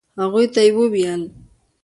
[0.21, 1.21] هغوی ته يې وويل.